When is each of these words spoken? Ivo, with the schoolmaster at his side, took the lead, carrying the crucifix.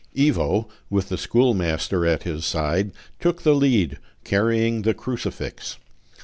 Ivo, 0.19 0.67
with 0.89 1.09
the 1.09 1.15
schoolmaster 1.19 2.07
at 2.07 2.23
his 2.23 2.43
side, 2.43 2.91
took 3.19 3.43
the 3.43 3.53
lead, 3.53 3.99
carrying 4.23 4.81
the 4.81 4.95
crucifix. 4.95 5.77